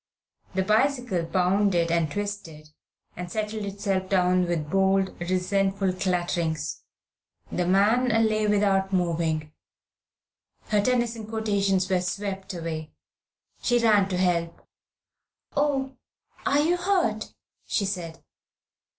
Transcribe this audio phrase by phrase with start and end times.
[0.55, 2.71] The bicycle bounded, and twisted,
[3.15, 6.81] and settled itself down with bold, resentful clatterings.
[7.51, 9.53] The man lay without moving.
[10.69, 12.93] Her Tennyson quotations were swept away.
[13.61, 14.67] She ran to help.
[15.55, 15.95] "Oh,
[16.47, 17.35] are you hurt?"
[17.67, 18.23] she said.